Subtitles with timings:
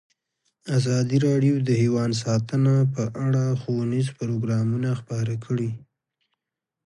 [0.77, 5.71] ازادي راډیو د حیوان ساتنه په اړه ښوونیز پروګرامونه خپاره کړي.